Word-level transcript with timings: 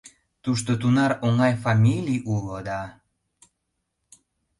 Тушто 0.43 0.71
тунар 0.81 1.11
оҥай 1.25 1.53
фамилий 1.63 2.21
уло 2.33 2.57
да... 2.67 2.81